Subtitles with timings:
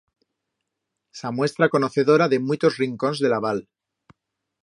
[1.19, 3.65] S'amuestra conocedora de muitos rincons de la val.